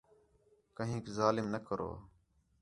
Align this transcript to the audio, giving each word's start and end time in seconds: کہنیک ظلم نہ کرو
کہنیک 0.75 1.05
ظلم 1.17 1.45
نہ 1.53 1.59
کرو 1.67 1.91